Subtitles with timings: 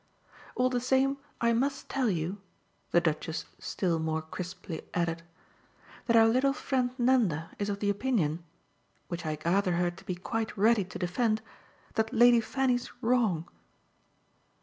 [0.55, 2.41] All the same I must tell you,"
[2.89, 5.21] the Duchess still more crisply added,
[6.07, 8.43] "that our little friend Nanda is of the opinion
[9.09, 11.43] which I gather her to be quite ready to defend
[11.93, 13.47] that Lady Fanny's wrong."